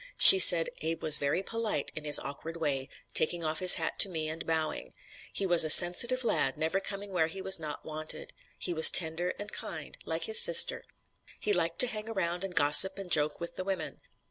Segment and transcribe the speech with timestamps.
[0.17, 4.09] She said "Abe was very polite, in his awkward way, taking off his hat to
[4.09, 4.93] me and bowing.
[5.31, 8.33] He was a sensitive lad, never coming where he was not wanted.
[8.57, 10.85] He was tender and kind like his sister.
[11.39, 14.01] "He liked to hang around and gossip and joke with the women.